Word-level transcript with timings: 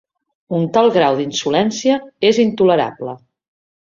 Un 0.59 0.63
tal 0.77 0.87
grau 0.95 1.19
d'insolència 1.19 1.99
és 2.31 2.39
intolerable. 2.47 3.13